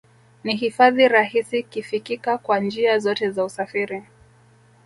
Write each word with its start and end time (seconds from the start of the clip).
Ni 0.43 0.55
hifadhi 0.55 1.07
rahisi 1.07 1.63
kifikika 1.63 2.37
kwa 2.37 2.59
njia 2.59 2.99
zote 2.99 3.31
za 3.31 3.43
usafiri 3.45 4.03